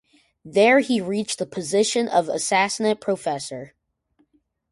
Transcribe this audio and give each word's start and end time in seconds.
There 0.43 0.79
he 0.79 0.99
reached 0.99 1.37
the 1.37 1.45
position 1.45 2.07
of 2.07 2.27
Assistant 2.27 2.99
Professor. 3.01 3.75